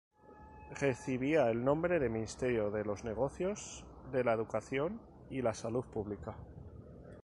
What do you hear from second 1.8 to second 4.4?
de Ministerio de los Negocios de la